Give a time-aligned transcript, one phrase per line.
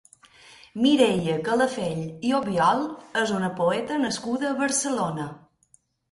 [0.83, 1.99] Mireia Calafell
[2.29, 2.81] i Obiol
[3.23, 5.27] és una poeta nascuda a Barcelona.